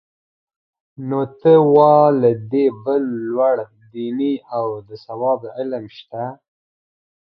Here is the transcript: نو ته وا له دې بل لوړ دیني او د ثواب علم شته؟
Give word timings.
نو 1.07 1.19
ته 1.39 1.53
وا 1.75 1.97
له 2.21 2.31
دې 2.51 2.65
بل 2.85 3.03
لوړ 3.29 3.57
دیني 3.93 4.33
او 4.57 4.67
د 4.87 4.89
ثواب 5.05 5.41
علم 5.57 5.85
شته؟ 5.97 6.23